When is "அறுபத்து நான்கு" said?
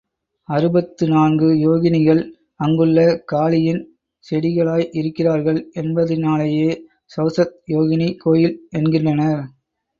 0.49-1.47